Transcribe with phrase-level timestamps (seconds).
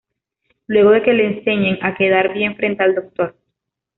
[0.65, 3.35] Luego de que le enseñen a quedar bien frente al Dr.